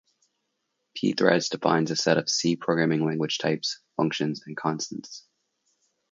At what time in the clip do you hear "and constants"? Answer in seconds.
4.47-5.27